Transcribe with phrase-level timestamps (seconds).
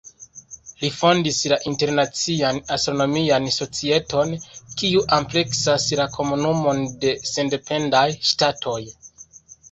[0.83, 4.31] Li fondis la Internacian Astronomian Societon,
[4.81, 8.79] kiu ampleksas la Komunumon de Sendependaj Ŝtatoj.